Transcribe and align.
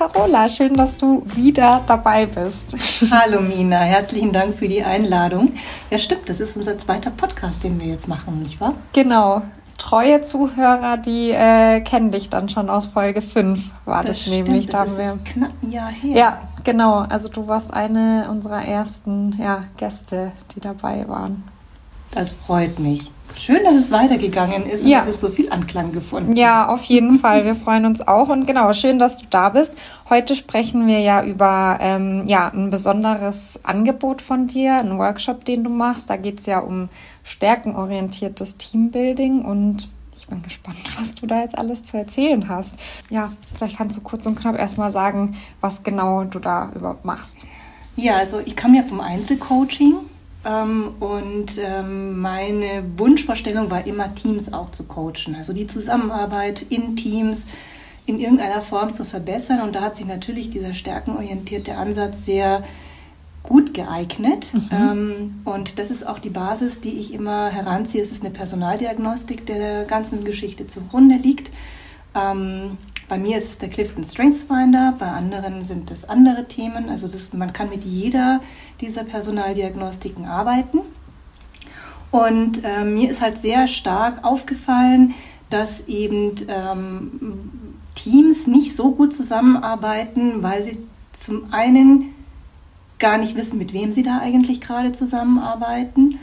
Carola, 0.00 0.48
schön, 0.48 0.72
dass 0.78 0.96
du 0.96 1.22
wieder 1.26 1.82
dabei 1.86 2.24
bist. 2.24 2.74
Hallo 3.10 3.42
Mina, 3.42 3.80
herzlichen 3.80 4.32
Dank 4.32 4.56
für 4.56 4.66
die 4.66 4.82
Einladung. 4.82 5.52
Ja, 5.90 5.98
stimmt, 5.98 6.26
das 6.26 6.40
ist 6.40 6.56
unser 6.56 6.78
zweiter 6.78 7.10
Podcast, 7.10 7.62
den 7.62 7.78
wir 7.78 7.88
jetzt 7.88 8.08
machen, 8.08 8.38
nicht 8.38 8.62
wahr? 8.62 8.72
Genau. 8.94 9.42
Treue 9.76 10.22
Zuhörer, 10.22 10.96
die 10.96 11.32
äh, 11.32 11.82
kennen 11.82 12.12
dich 12.12 12.30
dann 12.30 12.48
schon 12.48 12.70
aus 12.70 12.86
Folge 12.86 13.20
5, 13.20 13.60
war 13.84 14.02
das, 14.02 14.20
das 14.20 14.28
nämlich. 14.28 14.64
Stimmt, 14.64 14.72
da 14.72 14.84
das 14.84 14.92
haben 14.92 14.98
wir 14.98 15.18
knapp 15.32 15.52
ein 15.62 15.70
Jahr 15.70 15.90
her. 15.90 16.16
Ja, 16.16 16.40
genau. 16.64 17.00
Also 17.00 17.28
du 17.28 17.46
warst 17.46 17.74
eine 17.74 18.26
unserer 18.30 18.64
ersten 18.64 19.36
ja, 19.38 19.64
Gäste, 19.76 20.32
die 20.54 20.60
dabei 20.60 21.06
waren. 21.08 21.44
Das 22.12 22.32
freut 22.32 22.78
mich. 22.78 23.10
Schön, 23.38 23.64
dass 23.64 23.74
es 23.74 23.90
weitergegangen 23.90 24.66
ist 24.66 24.84
und 24.84 24.90
dass 24.90 25.06
es 25.06 25.20
so 25.20 25.28
viel 25.28 25.50
Anklang 25.50 25.92
gefunden 25.92 26.36
Ja, 26.36 26.68
auf 26.68 26.84
jeden 26.84 27.18
Fall. 27.20 27.44
Wir 27.44 27.54
freuen 27.54 27.86
uns 27.86 28.06
auch. 28.06 28.28
Und 28.28 28.46
genau, 28.46 28.72
schön, 28.72 28.98
dass 28.98 29.18
du 29.18 29.26
da 29.30 29.50
bist. 29.50 29.76
Heute 30.08 30.34
sprechen 30.34 30.86
wir 30.86 31.00
ja 31.00 31.24
über 31.24 31.78
ähm, 31.80 32.24
ja, 32.26 32.48
ein 32.48 32.70
besonderes 32.70 33.64
Angebot 33.64 34.22
von 34.22 34.46
dir, 34.46 34.76
einen 34.76 34.98
Workshop, 34.98 35.44
den 35.44 35.64
du 35.64 35.70
machst. 35.70 36.10
Da 36.10 36.16
geht 36.16 36.40
es 36.40 36.46
ja 36.46 36.60
um 36.60 36.88
stärkenorientiertes 37.22 38.56
Teambuilding 38.56 39.44
und 39.44 39.88
ich 40.16 40.26
bin 40.26 40.42
gespannt, 40.42 40.78
was 40.98 41.14
du 41.14 41.26
da 41.26 41.40
jetzt 41.42 41.56
alles 41.56 41.82
zu 41.82 41.96
erzählen 41.96 42.48
hast. 42.48 42.74
Ja, 43.08 43.32
vielleicht 43.56 43.78
kannst 43.78 43.96
du 43.96 44.02
kurz 44.02 44.26
und 44.26 44.38
knapp 44.38 44.58
erstmal 44.58 44.92
sagen, 44.92 45.36
was 45.60 45.82
genau 45.82 46.24
du 46.24 46.38
da 46.38 46.70
überhaupt 46.74 47.04
machst. 47.04 47.46
Ja, 47.96 48.16
also 48.16 48.40
ich 48.44 48.56
komme 48.56 48.78
ja 48.78 48.82
vom 48.82 49.00
Einzelcoaching 49.00 49.96
ähm, 50.44 50.94
und 51.00 51.58
ähm, 51.58 52.20
meine 52.20 52.84
Wunschvorstellung 52.96 53.70
war 53.70 53.86
immer, 53.86 54.14
Teams 54.14 54.52
auch 54.52 54.70
zu 54.70 54.84
coachen. 54.84 55.34
Also 55.36 55.52
die 55.52 55.66
Zusammenarbeit 55.66 56.64
in 56.68 56.96
Teams 56.96 57.46
in 58.06 58.18
irgendeiner 58.18 58.62
Form 58.62 58.92
zu 58.92 59.04
verbessern. 59.04 59.60
Und 59.60 59.74
da 59.74 59.82
hat 59.82 59.96
sich 59.96 60.06
natürlich 60.06 60.50
dieser 60.50 60.74
stärkenorientierte 60.74 61.76
Ansatz 61.76 62.24
sehr 62.24 62.64
gut 63.42 63.74
geeignet. 63.74 64.52
Mhm. 64.52 64.68
Ähm, 64.72 65.40
und 65.44 65.78
das 65.78 65.90
ist 65.90 66.06
auch 66.06 66.18
die 66.18 66.30
Basis, 66.30 66.80
die 66.80 66.98
ich 66.98 67.14
immer 67.14 67.50
heranziehe. 67.50 68.02
Es 68.02 68.10
ist 68.10 68.24
eine 68.24 68.32
Personaldiagnostik, 68.32 69.46
der 69.46 69.58
der 69.58 69.84
ganzen 69.84 70.24
Geschichte 70.24 70.66
zugrunde 70.66 71.16
liegt. 71.16 71.50
Bei 73.10 73.18
mir 73.18 73.38
ist 73.38 73.48
es 73.48 73.58
der 73.58 73.68
Clifton 73.68 74.04
Strengths 74.04 74.44
Finder, 74.44 74.94
bei 74.96 75.08
anderen 75.08 75.62
sind 75.62 75.90
es 75.90 76.08
andere 76.08 76.46
Themen. 76.46 76.88
Also 76.88 77.08
das, 77.08 77.32
man 77.32 77.52
kann 77.52 77.68
mit 77.68 77.82
jeder 77.82 78.40
dieser 78.80 79.02
Personaldiagnostiken 79.02 80.26
arbeiten. 80.26 80.82
Und 82.12 82.62
äh, 82.62 82.84
mir 82.84 83.10
ist 83.10 83.20
halt 83.20 83.36
sehr 83.36 83.66
stark 83.66 84.24
aufgefallen, 84.24 85.14
dass 85.48 85.88
eben 85.88 86.36
ähm, 86.46 87.40
Teams 87.96 88.46
nicht 88.46 88.76
so 88.76 88.92
gut 88.92 89.12
zusammenarbeiten, 89.12 90.44
weil 90.44 90.62
sie 90.62 90.78
zum 91.12 91.52
einen 91.52 92.14
gar 93.00 93.18
nicht 93.18 93.34
wissen, 93.34 93.58
mit 93.58 93.72
wem 93.72 93.90
sie 93.90 94.04
da 94.04 94.20
eigentlich 94.20 94.60
gerade 94.60 94.92
zusammenarbeiten 94.92 96.20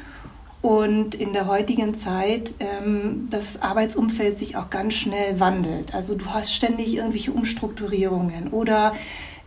und 0.61 1.15
in 1.15 1.33
der 1.33 1.47
heutigen 1.47 1.99
Zeit 1.99 2.55
ähm, 2.59 3.27
das 3.29 3.61
Arbeitsumfeld 3.61 4.37
sich 4.37 4.57
auch 4.57 4.69
ganz 4.69 4.95
schnell 4.95 5.39
wandelt. 5.39 5.93
Also 5.93 6.15
du 6.15 6.25
hast 6.27 6.53
ständig 6.53 6.95
irgendwelche 6.95 7.31
Umstrukturierungen 7.31 8.49
oder 8.49 8.95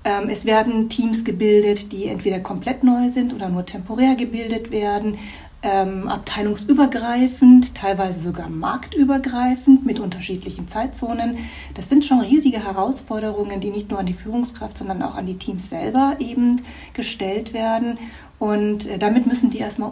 ähm, 0.05 0.28
es 0.28 0.47
werden 0.47 0.89
Teams 0.89 1.25
gebildet, 1.25 1.92
die 1.92 2.06
entweder 2.06 2.41
komplett 2.41 2.84
neu 2.84 3.08
sind 3.11 3.34
oder 3.34 3.48
nur 3.48 3.67
temporär 3.67 4.14
gebildet 4.14 4.70
werden, 4.70 5.19
ähm, 5.62 6.08
abteilungsübergreifend, 6.08 7.74
teilweise 7.74 8.20
sogar 8.20 8.48
marktübergreifend 8.48 9.85
mit 9.85 10.01
unterschiedlichen 10.01 10.68
Zeitzonen. 10.68 11.39
Das 11.74 11.89
sind 11.90 12.05
schon 12.05 12.20
riesige 12.20 12.64
Herausforderungen, 12.64 13.61
die 13.61 13.70
nicht 13.70 13.90
nur 13.90 13.98
an 13.98 14.06
die 14.06 14.14
Führungskraft, 14.14 14.79
sondern 14.79 15.02
auch 15.02 15.17
an 15.17 15.27
die 15.27 15.36
Teams 15.36 15.68
selber 15.68 16.17
eben 16.18 16.62
gestellt 16.95 17.52
werden. 17.52 17.98
Und 18.39 18.86
äh, 18.86 18.98
damit 18.98 19.27
müssen 19.27 19.51
die 19.51 19.58
erstmal 19.58 19.90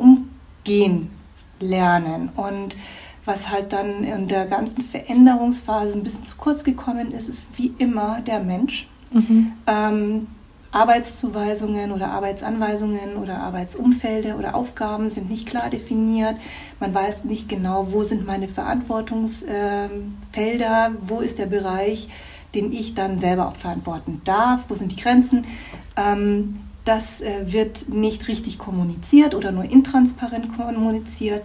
umgehen 0.68 1.10
lernen. 1.60 2.30
Und 2.36 2.76
was 3.24 3.50
halt 3.50 3.72
dann 3.72 4.04
in 4.04 4.28
der 4.28 4.46
ganzen 4.46 4.82
Veränderungsphase 4.82 5.98
ein 5.98 6.04
bisschen 6.04 6.24
zu 6.24 6.36
kurz 6.36 6.62
gekommen 6.64 7.12
ist, 7.12 7.28
ist 7.28 7.46
wie 7.56 7.72
immer 7.78 8.20
der 8.26 8.40
Mensch. 8.40 8.88
Mhm. 9.10 9.52
Ähm, 9.66 10.26
Arbeitszuweisungen 10.70 11.92
oder 11.92 12.08
Arbeitsanweisungen 12.08 13.16
oder 13.16 13.38
Arbeitsumfelder 13.38 14.38
oder 14.38 14.54
Aufgaben 14.54 15.10
sind 15.10 15.30
nicht 15.30 15.46
klar 15.46 15.70
definiert. 15.70 16.36
Man 16.78 16.94
weiß 16.94 17.24
nicht 17.24 17.48
genau, 17.48 17.88
wo 17.90 18.02
sind 18.02 18.26
meine 18.26 18.48
Verantwortungsfelder, 18.48 20.92
wo 21.00 21.20
ist 21.20 21.38
der 21.38 21.46
Bereich, 21.46 22.10
den 22.54 22.70
ich 22.72 22.94
dann 22.94 23.18
selber 23.18 23.48
auch 23.48 23.56
verantworten 23.56 24.20
darf, 24.24 24.64
wo 24.68 24.74
sind 24.74 24.92
die 24.92 24.96
Grenzen. 24.96 25.46
Ähm, 25.96 26.60
das 26.88 27.20
äh, 27.20 27.52
wird 27.52 27.90
nicht 27.90 28.28
richtig 28.28 28.56
kommuniziert 28.56 29.34
oder 29.34 29.52
nur 29.52 29.64
intransparent 29.64 30.56
kommuniziert. 30.56 31.42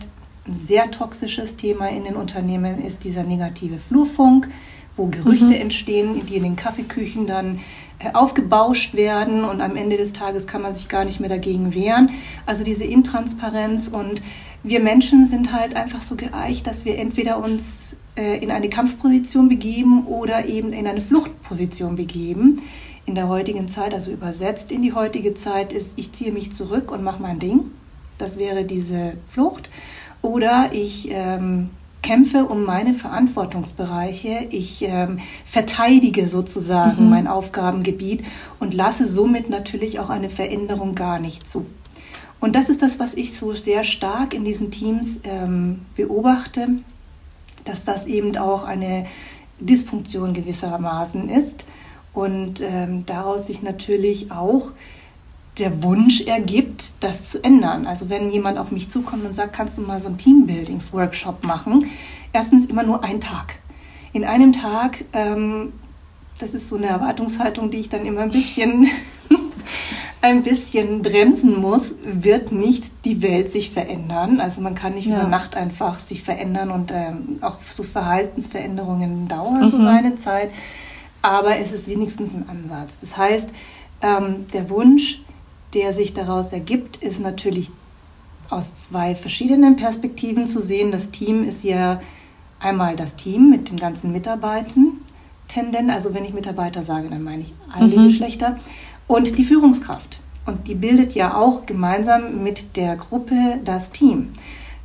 Ein 0.48 0.56
sehr 0.56 0.90
toxisches 0.90 1.58
Thema 1.58 1.90
in 1.90 2.06
den 2.06 2.16
Unternehmen 2.16 2.82
ist 2.82 3.04
dieser 3.04 3.24
negative 3.24 3.78
Flurfunk, 3.78 4.48
wo 4.96 5.08
Gerüchte 5.08 5.46
mhm. 5.46 5.52
entstehen, 5.54 6.26
die 6.28 6.38
in 6.38 6.44
den 6.44 6.56
Kaffeeküchen 6.56 7.28
dann 7.28 7.60
äh, 8.00 8.14
aufgebauscht 8.14 8.94
werden 8.94 9.44
und 9.44 9.60
am 9.60 9.76
Ende 9.76 9.98
des 9.98 10.14
Tages 10.14 10.48
kann 10.48 10.62
man 10.62 10.74
sich 10.74 10.88
gar 10.88 11.04
nicht 11.04 11.20
mehr 11.20 11.30
dagegen 11.30 11.76
wehren. 11.76 12.12
Also 12.46 12.64
diese 12.64 12.86
Intransparenz 12.86 13.90
und 13.90 14.22
wir 14.64 14.80
Menschen 14.80 15.28
sind 15.28 15.52
halt 15.52 15.76
einfach 15.76 16.02
so 16.02 16.16
geeicht, 16.16 16.68
dass 16.68 16.86
wir 16.86 16.98
entweder 16.98 17.44
uns 17.44 17.98
äh, 18.16 18.38
in 18.38 18.50
eine 18.50 18.70
Kampfposition 18.70 19.50
begeben 19.50 20.06
oder 20.06 20.46
eben 20.46 20.72
in 20.72 20.88
eine 20.88 21.02
Fluchtposition 21.02 21.98
begeben. 21.98 22.62
In 23.06 23.16
der 23.16 23.28
heutigen 23.28 23.68
Zeit, 23.68 23.94
also 23.94 24.12
übersetzt 24.12 24.72
in 24.72 24.82
die 24.82 24.94
heutige 24.94 25.34
Zeit, 25.34 25.74
ist, 25.74 25.94
ich 25.98 26.14
ziehe 26.14 26.32
mich 26.32 26.54
zurück 26.54 26.92
und 26.92 27.04
mache 27.04 27.22
mein 27.22 27.40
Ding. 27.40 27.72
Das 28.18 28.38
wäre 28.38 28.64
diese 28.64 29.14
Flucht. 29.30 29.70
Oder 30.22 30.70
ich 30.72 31.10
ähm, 31.12 31.72
kämpfe 32.02 32.46
um 32.46 32.64
meine 32.64 32.94
Verantwortungsbereiche, 32.94 34.48
ich 34.52 34.84
ähm, 34.84 35.20
verteidige 35.46 36.30
sozusagen 36.30 37.06
mhm. 37.06 37.10
mein 37.10 37.28
Aufgabengebiet 37.28 38.24
und 38.60 38.74
lasse 38.74 39.12
somit 39.12 39.50
natürlich 39.50 40.00
auch 40.00 40.10
eine 40.10 40.30
Veränderung 40.30 40.96
gar 40.96 41.20
nicht 41.20 41.50
zu. 41.50 41.66
Und 42.40 42.56
das 42.56 42.70
ist 42.70 42.82
das, 42.82 43.00
was 43.00 43.14
ich 43.16 43.38
so 43.38 43.54
sehr 43.54 43.84
stark 43.84 44.34
in 44.34 44.44
diesen 44.44 44.70
Teams 44.70 45.20
ähm, 45.24 45.86
beobachte, 45.96 46.68
dass 47.66 47.86
das 47.86 48.06
eben 48.06 48.38
auch 48.38 48.66
eine 48.66 49.08
Dysfunktion 49.60 50.34
gewissermaßen 50.34 51.30
ist 51.30 51.66
und 52.14 52.62
ähm, 52.62 53.06
daraus 53.06 53.48
sich 53.48 53.64
natürlich 53.64 54.32
auch 54.32 54.72
der 55.58 55.84
Wunsch 55.84 56.22
ergibt, 56.22 56.94
das 57.00 57.30
zu 57.30 57.44
ändern. 57.44 57.86
Also 57.86 58.10
wenn 58.10 58.32
jemand 58.32 58.58
auf 58.58 58.72
mich 58.72 58.90
zukommt 58.90 59.26
und 59.26 59.34
sagt, 59.34 59.54
kannst 59.54 59.78
du 59.78 59.82
mal 59.84 60.02
so 60.02 60.10
einen 60.10 60.18
Teambuildings-Workshop 60.18 61.44
machen? 61.44 61.88
Erstens 62.32 62.66
immer 62.66 62.84
nur 62.84 63.04
ein 63.04 63.22
Tag. 63.22 63.56
In 64.14 64.26
einem 64.26 64.54
Tag, 64.54 65.06
ähm, 65.14 65.74
das 66.40 66.54
ist 66.54 66.70
so 66.70 66.78
eine 66.78 66.88
Erwartungshaltung, 66.88 67.70
die 67.70 67.78
ich 67.78 67.90
dann 67.90 68.06
immer 68.06 68.22
ein 68.22 68.32
bisschen, 68.32 68.88
ein 70.22 70.42
bisschen 70.42 71.04
bremsen 71.04 71.60
muss, 71.60 71.96
wird 72.04 72.52
nicht 72.52 72.86
die 73.06 73.22
Welt 73.22 73.52
sich 73.52 73.70
verändern. 73.70 74.40
Also 74.40 74.62
man 74.62 74.74
kann 74.74 74.96
nicht 74.96 75.08
ja. 75.08 75.20
über 75.20 75.28
Nacht 75.28 75.56
einfach 75.56 76.00
sich 76.00 76.24
verändern 76.24 76.72
und 76.72 76.92
ähm, 76.92 77.38
auch 77.42 77.58
so 77.70 77.84
Verhaltensveränderungen 77.84 79.28
dauern 79.28 79.66
mhm. 79.66 79.70
so 79.70 79.80
seine 79.80 80.16
Zeit. 80.16 80.50
Aber 81.24 81.58
es 81.58 81.72
ist 81.72 81.88
wenigstens 81.88 82.36
ein 82.36 82.48
Ansatz. 82.48 83.00
Das 83.00 83.18
heißt, 83.18 83.50
ähm, 84.04 84.46
der 84.54 84.70
Wunsch, 84.70 85.22
der 85.74 85.94
sich 85.94 86.14
daraus 86.14 86.54
ergibt, 86.54 86.98
ist 86.98 87.20
natürlich 87.20 87.72
aus 88.50 88.76
zwei 88.76 89.16
verschiedenen 89.16 89.76
Perspektiven 89.76 90.46
zu 90.46 90.62
sehen. 90.62 90.92
Das 90.92 91.10
Team 91.10 91.44
ist 91.44 91.64
ja 91.64 92.02
einmal 92.60 92.96
das 92.96 93.16
Team 93.16 93.50
mit 93.50 93.72
den 93.72 93.78
ganzen 93.78 94.12
Mitarbeitern, 94.12 95.00
Tenden, 95.48 95.90
also 95.90 96.14
wenn 96.14 96.26
ich 96.26 96.34
Mitarbeiter 96.34 96.84
sage, 96.84 97.10
dann 97.10 97.24
meine 97.24 97.44
ich 97.44 97.54
alle 97.72 97.98
mhm. 97.98 98.08
Geschlechter, 98.10 98.60
und 99.08 99.38
die 99.38 99.44
Führungskraft. 99.44 100.20
Und 100.46 100.68
die 100.68 100.76
bildet 100.76 101.14
ja 101.14 101.36
auch 101.36 101.66
gemeinsam 101.66 102.44
mit 102.44 102.76
der 102.76 102.96
Gruppe 102.96 103.60
das 103.64 103.92
Team. 103.92 104.34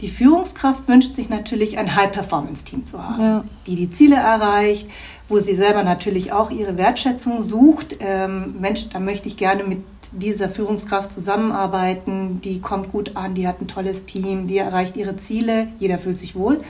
Die 0.00 0.08
Führungskraft 0.08 0.86
wünscht 0.86 1.14
sich 1.14 1.28
natürlich 1.28 1.78
ein 1.78 1.96
High-Performance-Team 1.96 2.86
zu 2.86 3.02
haben, 3.02 3.22
ja. 3.22 3.44
die 3.66 3.74
die 3.74 3.90
Ziele 3.90 4.16
erreicht, 4.16 4.88
wo 5.28 5.38
sie 5.38 5.54
selber 5.54 5.82
natürlich 5.82 6.32
auch 6.32 6.50
ihre 6.50 6.78
Wertschätzung 6.78 7.44
sucht. 7.44 7.96
Ähm, 8.00 8.56
Mensch, 8.60 8.88
da 8.88 8.98
möchte 8.98 9.28
ich 9.28 9.36
gerne 9.36 9.62
mit 9.62 9.82
dieser 10.12 10.48
Führungskraft 10.48 11.12
zusammenarbeiten. 11.12 12.40
Die 12.42 12.60
kommt 12.60 12.90
gut 12.90 13.14
an, 13.14 13.34
die 13.34 13.46
hat 13.46 13.60
ein 13.60 13.68
tolles 13.68 14.06
Team, 14.06 14.46
die 14.46 14.58
erreicht 14.58 14.96
ihre 14.96 15.16
Ziele, 15.16 15.68
jeder 15.78 15.98
fühlt 15.98 16.16
sich 16.16 16.34
wohl. 16.34 16.60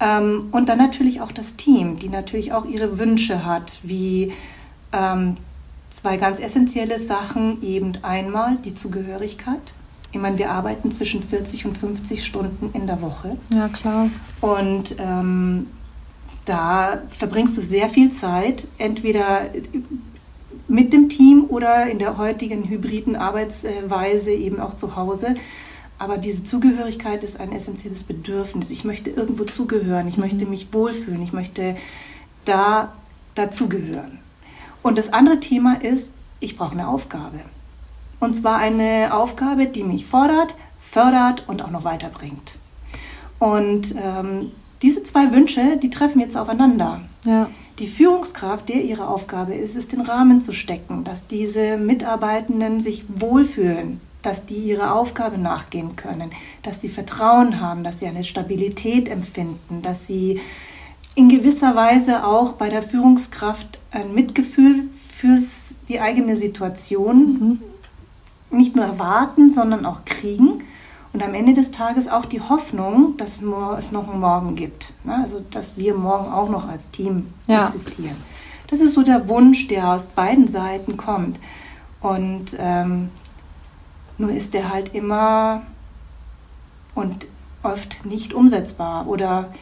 Ähm, 0.00 0.48
und 0.52 0.68
dann 0.68 0.78
natürlich 0.78 1.20
auch 1.20 1.32
das 1.32 1.56
Team, 1.56 1.98
die 1.98 2.08
natürlich 2.08 2.52
auch 2.52 2.64
ihre 2.64 2.98
Wünsche 2.98 3.44
hat, 3.44 3.80
wie 3.82 4.32
ähm, 4.92 5.36
zwei 5.90 6.16
ganz 6.16 6.38
essentielle 6.38 7.00
Sachen. 7.00 7.62
Eben 7.62 7.92
einmal 8.02 8.56
die 8.64 8.74
Zugehörigkeit. 8.74 9.72
Ich 10.12 10.20
meine, 10.20 10.38
wir 10.38 10.52
arbeiten 10.52 10.92
zwischen 10.92 11.24
40 11.24 11.66
und 11.66 11.76
50 11.76 12.24
Stunden 12.24 12.70
in 12.72 12.86
der 12.86 13.02
Woche. 13.02 13.36
Ja, 13.52 13.66
klar. 13.66 14.08
Und 14.40 14.94
ähm, 15.00 15.66
da 16.44 17.02
verbringst 17.10 17.56
du 17.56 17.62
sehr 17.62 17.88
viel 17.88 18.12
Zeit, 18.12 18.68
entweder 18.78 19.50
mit 20.68 20.92
dem 20.92 21.08
Team 21.08 21.46
oder 21.48 21.86
in 21.86 21.98
der 21.98 22.18
heutigen 22.18 22.68
hybriden 22.68 23.16
Arbeitsweise 23.16 24.32
eben 24.32 24.60
auch 24.60 24.74
zu 24.74 24.96
Hause. 24.96 25.36
Aber 25.98 26.18
diese 26.18 26.44
Zugehörigkeit 26.44 27.22
ist 27.22 27.38
ein 27.38 27.52
essentielles 27.52 28.02
Bedürfnis. 28.02 28.70
Ich 28.70 28.84
möchte 28.84 29.10
irgendwo 29.10 29.44
zugehören, 29.44 30.08
ich 30.08 30.16
mhm. 30.16 30.24
möchte 30.24 30.46
mich 30.46 30.72
wohlfühlen, 30.72 31.22
ich 31.22 31.32
möchte 31.32 31.76
da 32.44 32.92
dazugehören. 33.34 34.18
Und 34.82 34.98
das 34.98 35.12
andere 35.12 35.40
Thema 35.40 35.80
ist, 35.82 36.12
ich 36.40 36.56
brauche 36.56 36.72
eine 36.72 36.88
Aufgabe. 36.88 37.40
Und 38.20 38.34
zwar 38.34 38.58
eine 38.58 39.14
Aufgabe, 39.14 39.66
die 39.66 39.82
mich 39.82 40.06
fordert, 40.06 40.54
fördert 40.80 41.48
und 41.48 41.62
auch 41.62 41.70
noch 41.70 41.84
weiterbringt. 41.84 42.56
Und 43.38 43.94
ähm, 44.02 44.52
diese 44.84 45.02
zwei 45.02 45.32
Wünsche, 45.32 45.78
die 45.78 45.88
treffen 45.88 46.20
jetzt 46.20 46.36
aufeinander. 46.36 47.00
Ja. 47.24 47.48
Die 47.78 47.88
Führungskraft, 47.88 48.68
der 48.68 48.84
ihre 48.84 49.08
Aufgabe 49.08 49.54
ist, 49.54 49.76
ist 49.76 49.92
den 49.92 50.02
Rahmen 50.02 50.42
zu 50.42 50.52
stecken, 50.52 51.04
dass 51.04 51.26
diese 51.26 51.78
Mitarbeitenden 51.78 52.80
sich 52.80 53.04
wohlfühlen, 53.08 54.02
dass 54.20 54.44
die 54.44 54.58
ihrer 54.58 54.94
Aufgabe 54.94 55.38
nachgehen 55.38 55.96
können, 55.96 56.32
dass 56.62 56.82
sie 56.82 56.90
Vertrauen 56.90 57.60
haben, 57.60 57.82
dass 57.82 58.00
sie 58.00 58.06
eine 58.06 58.24
Stabilität 58.24 59.08
empfinden, 59.08 59.80
dass 59.80 60.06
sie 60.06 60.42
in 61.14 61.30
gewisser 61.30 61.74
Weise 61.74 62.26
auch 62.26 62.52
bei 62.52 62.68
der 62.68 62.82
Führungskraft 62.82 63.78
ein 63.90 64.12
Mitgefühl 64.12 64.88
für 64.98 65.38
die 65.88 65.98
eigene 65.98 66.36
Situation 66.36 67.60
mhm. 68.50 68.58
nicht 68.58 68.76
nur 68.76 68.84
erwarten, 68.84 69.48
sondern 69.48 69.86
auch 69.86 70.04
kriegen 70.04 70.62
und 71.14 71.22
am 71.22 71.32
Ende 71.32 71.54
des 71.54 71.70
Tages 71.70 72.08
auch 72.08 72.24
die 72.24 72.40
Hoffnung, 72.40 73.16
dass 73.16 73.36
es 73.36 73.92
noch 73.92 74.08
einen 74.08 74.20
Morgen 74.20 74.56
gibt. 74.56 74.92
Ne? 75.04 75.14
Also, 75.22 75.42
dass 75.52 75.76
wir 75.76 75.94
morgen 75.94 76.30
auch 76.30 76.48
noch 76.48 76.68
als 76.68 76.90
Team 76.90 77.32
ja. 77.46 77.64
existieren. 77.64 78.16
Das 78.66 78.80
ist 78.80 78.94
so 78.94 79.02
der 79.04 79.28
Wunsch, 79.28 79.68
der 79.68 79.92
aus 79.92 80.06
beiden 80.06 80.48
Seiten 80.48 80.96
kommt. 80.96 81.38
Und 82.00 82.56
ähm, 82.58 83.10
nur 84.18 84.32
ist 84.32 84.54
der 84.54 84.72
halt 84.72 84.92
immer 84.92 85.62
und 86.96 87.26
oft 87.62 88.04
nicht 88.04 88.34
umsetzbar 88.34 89.06
oder 89.06 89.52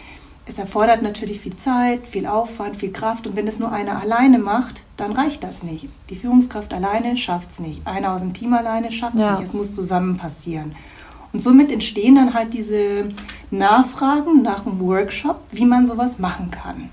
es 0.46 0.58
erfordert 0.58 1.02
natürlich 1.02 1.40
viel 1.40 1.56
Zeit, 1.56 2.08
viel 2.08 2.26
Aufwand, 2.26 2.76
viel 2.76 2.92
Kraft 2.92 3.26
und 3.26 3.36
wenn 3.36 3.46
es 3.46 3.58
nur 3.58 3.70
einer 3.70 4.00
alleine 4.00 4.38
macht, 4.38 4.82
dann 4.96 5.12
reicht 5.12 5.44
das 5.44 5.62
nicht. 5.62 5.88
Die 6.08 6.16
Führungskraft 6.16 6.72
alleine 6.72 7.18
schafft 7.18 7.50
es 7.50 7.60
nicht. 7.60 7.86
Einer 7.86 8.12
aus 8.12 8.22
dem 8.22 8.32
Team 8.32 8.54
alleine 8.54 8.90
schafft 8.90 9.16
es 9.16 9.20
ja. 9.20 9.38
nicht. 9.38 9.48
Es 9.48 9.52
muss 9.52 9.74
zusammen 9.74 10.16
passieren. 10.16 10.74
Und 11.32 11.40
somit 11.40 11.72
entstehen 11.72 12.14
dann 12.14 12.34
halt 12.34 12.52
diese 12.52 13.10
Nachfragen 13.50 14.42
nach 14.42 14.66
einem 14.66 14.80
Workshop, 14.80 15.40
wie 15.50 15.64
man 15.64 15.86
sowas 15.86 16.18
machen 16.18 16.50
kann. 16.50 16.90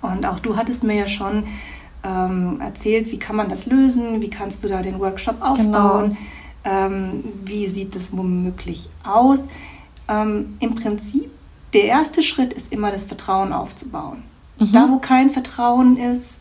Und 0.00 0.26
auch 0.26 0.40
du 0.40 0.56
hattest 0.56 0.84
mir 0.84 0.96
ja 0.96 1.06
schon 1.06 1.44
ähm, 2.04 2.60
erzählt, 2.60 3.10
wie 3.12 3.18
kann 3.18 3.36
man 3.36 3.48
das 3.48 3.66
lösen, 3.66 4.20
wie 4.20 4.30
kannst 4.30 4.64
du 4.64 4.68
da 4.68 4.82
den 4.82 4.98
Workshop 4.98 5.36
aufbauen, 5.40 6.16
genau. 6.64 6.86
ähm, 6.86 7.24
wie 7.44 7.66
sieht 7.66 7.94
das 7.94 8.16
womöglich 8.16 8.88
aus. 9.04 9.40
Ähm, 10.08 10.56
Im 10.58 10.74
Prinzip, 10.74 11.30
der 11.72 11.84
erste 11.84 12.22
Schritt 12.22 12.52
ist 12.52 12.72
immer 12.72 12.90
das 12.90 13.06
Vertrauen 13.06 13.52
aufzubauen. 13.52 14.22
Mhm. 14.58 14.72
Da, 14.72 14.88
wo 14.90 14.98
kein 14.98 15.30
Vertrauen 15.30 15.96
ist, 15.96 16.38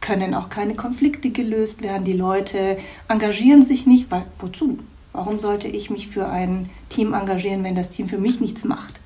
können 0.00 0.34
auch 0.34 0.48
keine 0.48 0.74
Konflikte 0.74 1.30
gelöst 1.30 1.82
werden. 1.82 2.04
Die 2.04 2.12
Leute 2.12 2.78
engagieren 3.08 3.62
sich 3.62 3.86
nicht, 3.86 4.10
weil 4.10 4.24
wozu? 4.38 4.78
Warum 5.18 5.40
sollte 5.40 5.66
ich 5.66 5.90
mich 5.90 6.06
für 6.06 6.28
ein 6.28 6.70
Team 6.90 7.12
engagieren, 7.12 7.64
wenn 7.64 7.74
das 7.74 7.90
Team 7.90 8.06
für 8.06 8.18
mich 8.18 8.40
nichts 8.40 8.64
macht? 8.64 9.00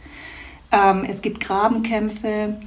Ähm, 0.70 1.06
es 1.08 1.22
gibt 1.22 1.40
Grabenkämpfe, 1.40 2.60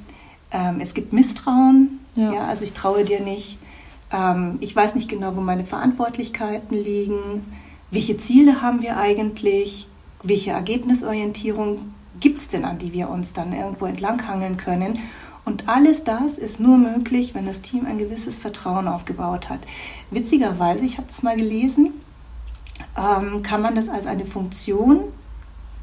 ähm, 0.50 0.82
es 0.82 0.96
gibt 0.96 1.14
Misstrauen. 1.14 2.00
Ja. 2.16 2.34
ja. 2.34 2.48
also 2.48 2.64
ich 2.64 2.74
traue 2.74 3.06
dir 3.06 3.20
nicht. 3.20 3.60
Ähm, 4.12 4.58
ich 4.62 4.76
weiß 4.76 4.96
nicht 4.96 5.08
genau, 5.10 5.36
wo 5.36 5.42
meine 5.42 5.64
Verantwortlichkeiten 5.64 6.76
liegen. 6.76 7.54
Welche 7.92 8.18
Ziele 8.18 8.64
haben 8.64 8.82
wir 8.82 8.98
eigentlich? 8.98 9.90
Welche 10.24 10.50
Ergebnisorientierung 10.50 11.94
gibt 12.20 12.42
es 12.42 12.50
denn, 12.50 12.66
an 12.66 12.80
die 12.80 12.94
wir 12.94 13.12
uns 13.12 13.34
dann 13.34 13.54
irgendwo 13.54 13.86
entlanghangeln 13.86 14.58
können? 14.58 14.98
Und 15.46 15.70
alles 15.70 16.04
das 16.04 16.40
ist 16.40 16.60
nur 16.60 16.80
möglich, 16.80 17.36
wenn 17.36 17.46
das 17.46 17.62
Team 17.62 17.86
ein 17.86 18.00
gewisses 18.00 18.40
Vertrauen 18.40 18.88
aufgebaut 18.88 19.50
hat. 19.50 19.60
Witzigerweise, 20.10 20.84
ich 20.84 20.98
habe 20.98 21.10
das 21.10 21.22
mal 21.22 21.38
gelesen, 21.38 21.94
ähm, 22.98 23.44
kann 23.44 23.62
man 23.62 23.76
das 23.76 23.90
als 23.90 24.06
eine 24.06 24.26
Funktion 24.26 25.06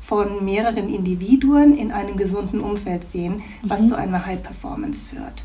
von 0.03 0.45
mehreren 0.45 0.89
Individuen 0.89 1.77
in 1.77 1.93
einem 1.93 2.17
gesunden 2.17 2.61
Umfeld 2.61 3.11
sehen, 3.11 3.43
was 3.63 3.83
mhm. 3.83 3.87
zu 3.87 3.97
einer 3.97 4.27
High 4.27 4.43
Performance 4.43 5.01
führt. 5.01 5.45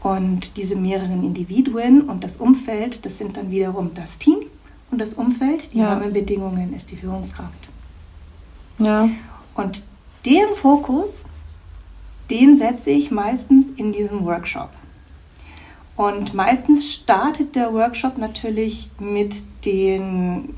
Und 0.00 0.56
diese 0.56 0.76
mehreren 0.76 1.24
Individuen 1.24 2.02
und 2.02 2.22
das 2.22 2.36
Umfeld, 2.36 3.04
das 3.04 3.18
sind 3.18 3.36
dann 3.36 3.50
wiederum 3.50 3.92
das 3.94 4.18
Team 4.18 4.38
und 4.90 5.00
das 5.00 5.14
Umfeld, 5.14 5.72
die 5.72 5.78
ja. 5.78 5.92
Rahmenbedingungen 5.92 6.74
ist 6.74 6.92
die 6.92 6.96
Führungskraft. 6.96 7.68
Ja. 8.78 9.08
Und 9.54 9.82
den 10.24 10.46
Fokus, 10.54 11.24
den 12.30 12.56
setze 12.56 12.90
ich 12.90 13.10
meistens 13.10 13.68
in 13.76 13.92
diesem 13.92 14.24
Workshop. 14.24 14.70
Und 15.96 16.34
meistens 16.34 16.92
startet 16.92 17.56
der 17.56 17.72
Workshop 17.72 18.18
natürlich 18.18 18.90
mit 19.00 19.34
dem 19.64 20.54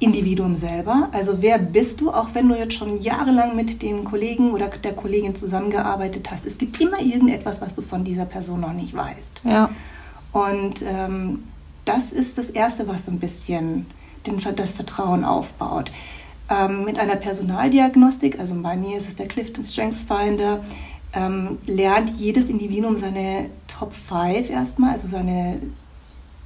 Individuum 0.00 0.54
selber. 0.54 1.08
Also 1.12 1.42
wer 1.42 1.58
bist 1.58 2.00
du, 2.00 2.10
auch 2.10 2.28
wenn 2.34 2.48
du 2.48 2.56
jetzt 2.56 2.74
schon 2.74 2.98
jahrelang 2.98 3.56
mit 3.56 3.82
dem 3.82 4.04
Kollegen 4.04 4.52
oder 4.52 4.68
der 4.68 4.92
Kollegin 4.92 5.34
zusammengearbeitet 5.34 6.30
hast. 6.30 6.46
Es 6.46 6.58
gibt 6.58 6.80
immer 6.80 7.00
irgendetwas, 7.00 7.60
was 7.60 7.74
du 7.74 7.82
von 7.82 8.04
dieser 8.04 8.24
Person 8.24 8.60
noch 8.60 8.72
nicht 8.72 8.94
weißt. 8.94 9.42
Ja. 9.44 9.70
Und 10.30 10.84
ähm, 10.86 11.44
das 11.84 12.12
ist 12.12 12.38
das 12.38 12.50
Erste, 12.50 12.86
was 12.86 13.06
so 13.06 13.12
ein 13.12 13.18
bisschen 13.18 13.86
den, 14.26 14.40
das 14.54 14.72
Vertrauen 14.72 15.24
aufbaut. 15.24 15.90
Ähm, 16.48 16.84
mit 16.84 16.98
einer 16.98 17.16
Personaldiagnostik, 17.16 18.38
also 18.38 18.54
bei 18.62 18.76
mir 18.76 18.98
ist 18.98 19.08
es 19.08 19.16
der 19.16 19.26
Clifton 19.26 19.64
Strengths 19.64 20.02
Finder, 20.02 20.60
ähm, 21.12 21.58
lernt 21.66 22.10
jedes 22.10 22.50
Individuum 22.50 22.96
seine 22.98 23.46
Top 23.66 23.92
5 23.92 24.48
erstmal, 24.50 24.92
also 24.92 25.08
seine 25.08 25.60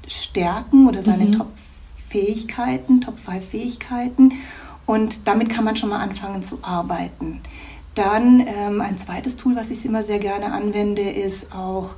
Stärken 0.06 0.88
oder 0.88 1.02
seine 1.02 1.26
mhm. 1.26 1.32
Top 1.32 1.48
Fähigkeiten, 2.12 3.00
Top 3.00 3.18
5 3.18 3.44
Fähigkeiten. 3.44 4.34
Und 4.86 5.26
damit 5.26 5.48
kann 5.48 5.64
man 5.64 5.76
schon 5.76 5.88
mal 5.88 6.00
anfangen 6.00 6.42
zu 6.42 6.58
arbeiten. 6.62 7.40
Dann 7.94 8.40
ähm, 8.46 8.80
ein 8.80 8.98
zweites 8.98 9.36
Tool, 9.36 9.56
was 9.56 9.70
ich 9.70 9.84
immer 9.84 10.04
sehr 10.04 10.18
gerne 10.18 10.52
anwende, 10.52 11.02
ist 11.02 11.52
auch 11.52 11.90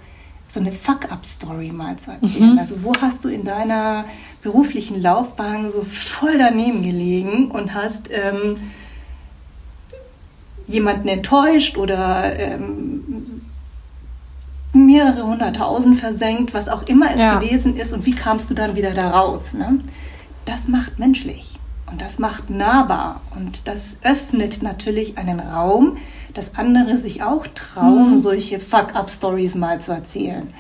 so 0.47 0.61
eine 0.61 0.73
Fuck-up-Story 0.73 1.73
mal 1.73 1.97
zu 1.97 2.13
erzählen. 2.13 2.53
Mhm. 2.53 2.59
Also 2.59 2.85
wo 2.85 2.95
hast 3.01 3.25
du 3.25 3.29
in 3.29 3.45
deiner 3.45 4.05
beruflichen 4.43 5.03
Laufbahn 5.03 5.73
so 5.73 5.83
voll 5.83 6.39
daneben 6.39 6.83
gelegen 6.83 7.51
und 7.51 7.75
hast 7.75 8.11
ähm, 8.13 8.57
jemanden 10.67 11.09
enttäuscht 11.09 11.77
oder 11.77 12.39
ähm, 12.39 12.94
mehrere 14.75 15.27
hunderttausend 15.27 15.97
versenkt, 15.97 16.55
was 16.55 16.69
auch 16.69 16.83
immer 16.85 17.13
es 17.13 17.21
ja. 17.21 17.39
gewesen 17.39 17.77
ist 17.77 17.93
und 17.93 18.07
wie 18.07 18.15
kamst 18.15 18.51
du 18.51 18.55
dann 18.55 18.77
wieder 18.77 18.93
da 18.93 19.11
raus? 19.11 19.55
Ne? 19.55 19.81
Das 20.45 20.69
macht 20.69 20.99
menschlich 20.99 21.59
und 21.91 22.01
das 22.01 22.19
macht 22.19 22.51
nahbar 22.51 23.21
und 23.37 23.69
das 23.69 23.99
öffnet 24.03 24.63
natürlich 24.63 25.17
einen 25.17 25.41
Raum, 25.41 25.99
dass 26.35 26.57
andere 26.57 26.97
sich 26.97 27.23
auch 27.23 27.47
trauen, 27.55 28.17
mhm. 28.17 28.21
solche 28.21 28.61
Fuck-up-Stories 28.61 29.55
mal 29.55 29.81
zu 29.81 29.93
erzählen 29.93 30.53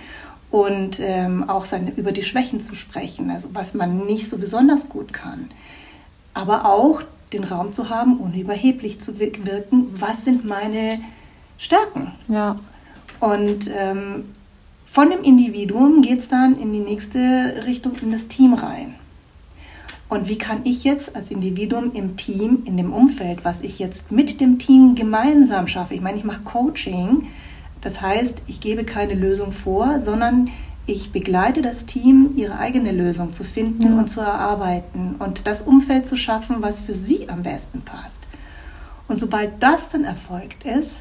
und 0.50 1.00
ähm, 1.00 1.48
auch 1.50 1.64
seine, 1.64 1.90
über 1.90 2.12
die 2.12 2.22
Schwächen 2.22 2.60
zu 2.60 2.76
sprechen, 2.76 3.30
also 3.30 3.48
was 3.54 3.74
man 3.74 4.06
nicht 4.06 4.30
so 4.30 4.38
besonders 4.38 4.88
gut 4.88 5.12
kann. 5.12 5.50
Aber 6.32 6.66
auch 6.66 7.02
den 7.32 7.44
Raum 7.44 7.72
zu 7.72 7.90
haben, 7.90 8.20
ohne 8.20 8.38
überheblich 8.38 9.00
zu 9.00 9.18
wirken. 9.18 9.88
Was 9.98 10.24
sind 10.24 10.44
meine 10.44 11.00
Stärken? 11.58 12.12
Ja. 12.28 12.56
Und 13.24 13.70
ähm, 13.74 14.34
von 14.84 15.08
dem 15.08 15.22
Individuum 15.22 16.02
geht 16.02 16.18
es 16.18 16.28
dann 16.28 16.56
in 16.56 16.74
die 16.74 16.80
nächste 16.80 17.62
Richtung, 17.66 17.94
in 18.02 18.10
das 18.10 18.28
Team 18.28 18.52
rein. 18.52 18.96
Und 20.10 20.28
wie 20.28 20.36
kann 20.36 20.60
ich 20.64 20.84
jetzt 20.84 21.16
als 21.16 21.30
Individuum 21.30 21.92
im 21.94 22.18
Team, 22.18 22.64
in 22.66 22.76
dem 22.76 22.92
Umfeld, 22.92 23.42
was 23.42 23.62
ich 23.62 23.78
jetzt 23.78 24.12
mit 24.12 24.42
dem 24.42 24.58
Team 24.58 24.94
gemeinsam 24.94 25.68
schaffe, 25.68 25.94
ich 25.94 26.02
meine, 26.02 26.18
ich 26.18 26.24
mache 26.24 26.42
Coaching, 26.42 27.28
das 27.80 28.02
heißt, 28.02 28.42
ich 28.46 28.60
gebe 28.60 28.84
keine 28.84 29.14
Lösung 29.14 29.52
vor, 29.52 30.00
sondern 30.00 30.50
ich 30.84 31.10
begleite 31.10 31.62
das 31.62 31.86
Team, 31.86 32.34
ihre 32.36 32.58
eigene 32.58 32.92
Lösung 32.92 33.32
zu 33.32 33.42
finden 33.42 33.94
ja. 33.94 33.98
und 33.98 34.08
zu 34.08 34.20
erarbeiten 34.20 35.14
und 35.18 35.46
das 35.46 35.62
Umfeld 35.62 36.06
zu 36.06 36.18
schaffen, 36.18 36.56
was 36.60 36.82
für 36.82 36.94
sie 36.94 37.30
am 37.30 37.42
besten 37.42 37.80
passt. 37.80 38.20
Und 39.08 39.18
sobald 39.18 39.62
das 39.62 39.88
dann 39.88 40.04
erfolgt 40.04 40.64
ist, 40.64 41.00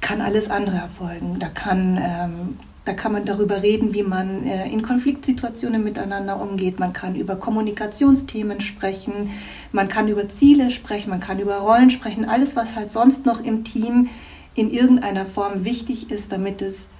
kann 0.00 0.20
alles 0.20 0.50
andere 0.50 0.76
erfolgen. 0.76 1.38
Da 1.38 1.48
kann, 1.48 1.98
ähm, 2.02 2.58
da 2.84 2.92
kann 2.92 3.12
man 3.12 3.24
darüber 3.24 3.62
reden, 3.62 3.94
wie 3.94 4.02
man 4.02 4.46
äh, 4.46 4.68
in 4.68 4.82
Konfliktsituationen 4.82 5.82
miteinander 5.82 6.40
umgeht. 6.40 6.80
Man 6.80 6.92
kann 6.92 7.14
über 7.14 7.36
Kommunikationsthemen 7.36 8.60
sprechen. 8.60 9.30
Man 9.72 9.88
kann 9.88 10.08
über 10.08 10.28
Ziele 10.28 10.70
sprechen. 10.70 11.10
Man 11.10 11.20
kann 11.20 11.38
über 11.38 11.58
Rollen 11.58 11.90
sprechen. 11.90 12.24
Alles, 12.24 12.56
was 12.56 12.76
halt 12.76 12.90
sonst 12.90 13.26
noch 13.26 13.42
im 13.42 13.64
Team 13.64 14.08
in 14.54 14.70
irgendeiner 14.70 15.26
Form 15.26 15.64
wichtig 15.64 16.10
ist, 16.10 16.32
damit 16.32 16.62
es 16.62 16.90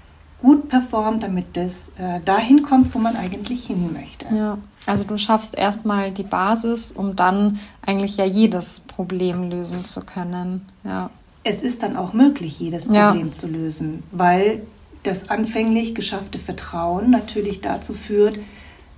gut 0.40 0.68
performt, 0.68 1.22
damit 1.22 1.56
das 1.56 1.92
äh, 1.98 2.20
dahin 2.24 2.62
kommt, 2.62 2.94
wo 2.94 2.98
man 2.98 3.16
eigentlich 3.16 3.66
hin 3.66 3.92
möchte. 3.92 4.26
Ja, 4.34 4.58
also 4.86 5.04
du 5.04 5.18
schaffst 5.18 5.54
erstmal 5.56 6.10
die 6.10 6.22
Basis, 6.22 6.92
um 6.92 7.16
dann 7.16 7.58
eigentlich 7.84 8.16
ja 8.16 8.24
jedes 8.24 8.80
Problem 8.80 9.50
lösen 9.50 9.84
zu 9.84 10.00
können. 10.00 10.66
Ja. 10.84 11.10
Es 11.42 11.62
ist 11.62 11.82
dann 11.82 11.96
auch 11.96 12.12
möglich, 12.12 12.60
jedes 12.60 12.84
Problem 12.84 13.28
ja. 13.28 13.32
zu 13.32 13.46
lösen, 13.46 14.02
weil 14.10 14.62
das 15.02 15.30
anfänglich 15.30 15.94
geschaffte 15.94 16.38
Vertrauen 16.38 17.10
natürlich 17.10 17.60
dazu 17.60 17.94
führt, 17.94 18.38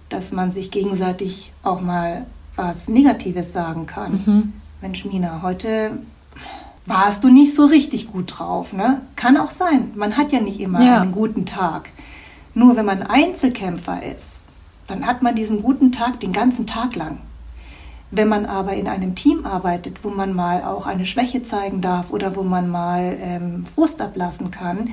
dass 0.08 0.32
man 0.32 0.50
sich 0.50 0.70
gegenseitig 0.70 1.52
auch 1.62 1.80
mal 1.80 2.26
was 2.56 2.88
Negatives 2.88 3.52
sagen 3.52 3.86
kann. 3.86 4.12
Mhm. 4.26 4.52
Mensch, 4.80 5.04
Mina, 5.04 5.42
heute 5.42 5.92
warst 6.86 7.22
du 7.24 7.28
nicht 7.28 7.54
so 7.54 7.66
richtig 7.66 8.10
gut 8.10 8.38
drauf. 8.38 8.72
Ne? 8.72 9.00
Kann 9.16 9.36
auch 9.36 9.50
sein. 9.50 9.92
Man 9.94 10.16
hat 10.16 10.32
ja 10.32 10.40
nicht 10.40 10.60
immer 10.60 10.82
ja. 10.82 11.00
einen 11.00 11.12
guten 11.12 11.46
Tag. 11.46 11.90
Nur 12.54 12.76
wenn 12.76 12.84
man 12.84 13.02
Einzelkämpfer 13.02 14.02
ist, 14.02 14.42
dann 14.86 15.06
hat 15.06 15.22
man 15.22 15.34
diesen 15.34 15.62
guten 15.62 15.92
Tag 15.92 16.20
den 16.20 16.32
ganzen 16.32 16.66
Tag 16.66 16.96
lang. 16.96 17.18
Wenn 18.14 18.28
man 18.28 18.44
aber 18.44 18.74
in 18.74 18.88
einem 18.88 19.14
Team 19.14 19.46
arbeitet, 19.46 20.04
wo 20.04 20.10
man 20.10 20.34
mal 20.34 20.64
auch 20.64 20.86
eine 20.86 21.06
Schwäche 21.06 21.42
zeigen 21.42 21.80
darf 21.80 22.12
oder 22.12 22.36
wo 22.36 22.42
man 22.42 22.68
mal 22.68 23.16
ähm, 23.18 23.64
Frust 23.74 24.02
ablassen 24.02 24.50
kann, 24.50 24.90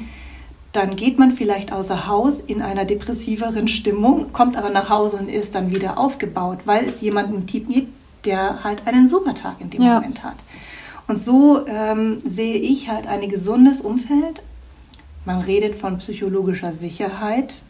dann 0.72 0.96
geht 0.96 1.20
man 1.20 1.32
vielleicht 1.32 1.74
außer 1.74 2.08
Haus 2.08 2.40
in 2.40 2.62
einer 2.62 2.86
depressiveren 2.86 3.68
Stimmung, 3.68 4.32
kommt 4.32 4.56
aber 4.56 4.70
nach 4.70 4.90
Hause 4.90 5.18
und 5.18 5.28
ist 5.28 5.54
dann 5.54 5.72
wieder 5.72 5.98
aufgebaut, 5.98 6.60
weil 6.64 6.88
es 6.88 7.02
jemanden 7.02 7.36
im 7.36 7.48
Team 7.48 7.68
gibt, 7.68 7.94
der 8.26 8.64
halt 8.64 8.88
einen 8.88 9.10
super 9.10 9.34
Tag 9.34 9.56
in 9.60 9.70
dem 9.70 9.82
ja. 9.82 9.96
Moment 9.96 10.24
hat. 10.24 10.38
Und 11.08 11.20
so 11.20 11.66
ähm, 11.68 12.20
sehe 12.24 12.56
ich 12.56 12.90
halt 12.90 13.06
ein 13.06 13.28
gesundes 13.28 13.82
Umfeld. 13.82 14.44
Man 15.26 15.42
redet 15.42 15.76
von 15.76 15.98
psychologischer 15.98 16.74
Sicherheit. 16.74 17.62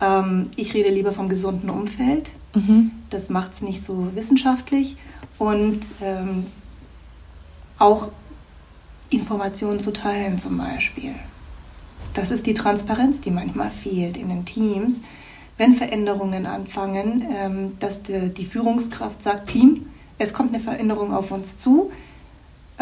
Ähm, 0.00 0.44
ich 0.56 0.72
rede 0.72 0.90
lieber 0.90 1.12
vom 1.12 1.28
gesunden 1.28 1.68
Umfeld. 1.68 2.30
Mhm. 2.54 2.92
Das 3.10 3.28
macht 3.28 3.52
es 3.52 3.62
nicht 3.62 3.84
so 3.84 4.14
wissenschaftlich. 4.14 4.96
Und 5.38 5.80
ähm, 6.00 6.46
auch 7.78 8.08
Informationen 9.10 9.80
zu 9.80 9.92
teilen 9.92 10.38
zum 10.38 10.58
Beispiel. 10.58 11.14
Das 12.14 12.30
ist 12.30 12.46
die 12.46 12.54
Transparenz, 12.54 13.20
die 13.20 13.30
manchmal 13.30 13.70
fehlt 13.70 14.16
in 14.16 14.28
den 14.28 14.44
Teams. 14.44 15.00
Wenn 15.56 15.74
Veränderungen 15.74 16.46
anfangen, 16.46 17.26
ähm, 17.30 17.78
dass 17.78 18.00
die 18.02 18.46
Führungskraft 18.46 19.22
sagt, 19.22 19.48
Team, 19.48 19.86
es 20.18 20.32
kommt 20.32 20.54
eine 20.54 20.62
Veränderung 20.62 21.12
auf 21.12 21.30
uns 21.30 21.58
zu 21.58 21.90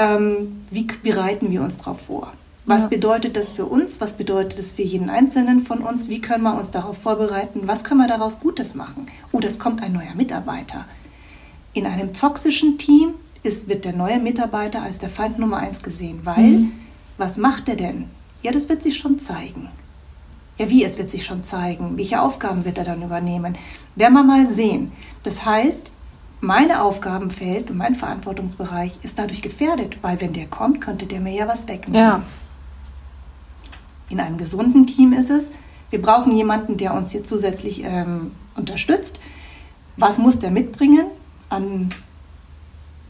ähm, 0.00 0.64
wie 0.70 0.84
bereiten 0.84 1.50
wir 1.50 1.62
uns 1.62 1.78
darauf 1.78 2.00
vor? 2.00 2.32
Was 2.70 2.82
ja. 2.82 2.88
bedeutet 2.88 3.36
das 3.36 3.50
für 3.50 3.66
uns? 3.66 4.00
Was 4.00 4.14
bedeutet 4.16 4.56
das 4.56 4.70
für 4.70 4.82
jeden 4.82 5.10
Einzelnen 5.10 5.64
von 5.64 5.80
uns? 5.80 6.08
Wie 6.08 6.20
können 6.20 6.44
wir 6.44 6.56
uns 6.56 6.70
darauf 6.70 6.96
vorbereiten? 6.98 7.62
Was 7.64 7.82
können 7.82 8.00
wir 8.00 8.06
daraus 8.06 8.38
Gutes 8.38 8.76
machen? 8.76 9.06
Oh, 9.32 9.40
es 9.42 9.58
kommt 9.58 9.82
ein 9.82 9.92
neuer 9.92 10.14
Mitarbeiter. 10.14 10.84
In 11.72 11.84
einem 11.84 12.12
toxischen 12.12 12.78
Team 12.78 13.14
ist, 13.42 13.68
wird 13.68 13.84
der 13.84 13.92
neue 13.92 14.20
Mitarbeiter 14.20 14.82
als 14.82 15.00
der 15.00 15.08
Feind 15.08 15.40
Nummer 15.40 15.56
eins 15.56 15.82
gesehen, 15.82 16.20
weil 16.22 16.44
mhm. 16.44 16.72
was 17.18 17.38
macht 17.38 17.68
er 17.68 17.74
denn? 17.74 18.04
Ja, 18.40 18.52
das 18.52 18.68
wird 18.68 18.84
sich 18.84 18.96
schon 18.96 19.18
zeigen. 19.18 19.68
Ja, 20.56 20.70
wie 20.70 20.84
es 20.84 20.96
wird 20.96 21.10
sich 21.10 21.26
schon 21.26 21.42
zeigen? 21.42 21.96
Welche 21.96 22.22
Aufgaben 22.22 22.64
wird 22.64 22.78
er 22.78 22.84
dann 22.84 23.02
übernehmen? 23.02 23.58
Werden 23.96 24.14
wir 24.14 24.22
mal 24.22 24.48
sehen. 24.48 24.92
Das 25.24 25.44
heißt, 25.44 25.90
meine 26.40 26.82
Aufgabenfeld 26.82 27.70
und 27.70 27.78
mein 27.78 27.96
Verantwortungsbereich 27.96 28.98
ist 29.02 29.18
dadurch 29.18 29.42
gefährdet, 29.42 29.98
weil 30.02 30.20
wenn 30.20 30.32
der 30.32 30.46
kommt, 30.46 30.80
könnte 30.80 31.06
der 31.06 31.18
mir 31.18 31.34
ja 31.34 31.48
was 31.48 31.66
wegnehmen. 31.66 32.00
Ja. 32.00 32.22
In 34.10 34.20
einem 34.20 34.36
gesunden 34.36 34.86
Team 34.86 35.12
ist 35.12 35.30
es, 35.30 35.52
wir 35.88 36.02
brauchen 36.02 36.32
jemanden, 36.32 36.76
der 36.76 36.94
uns 36.94 37.10
hier 37.10 37.24
zusätzlich 37.24 37.82
ähm, 37.84 38.32
unterstützt. 38.56 39.18
Was 39.96 40.18
muss 40.18 40.38
der 40.38 40.50
mitbringen 40.50 41.06
an 41.48 41.90